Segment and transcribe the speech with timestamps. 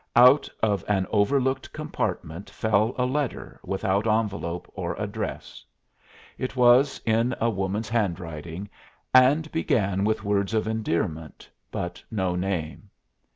[0.15, 5.63] Out of an overlooked compartment fell a letter without envelope or address.
[6.39, 8.67] It was in a woman's handwriting,
[9.13, 12.89] and began with words of endearment, but no name.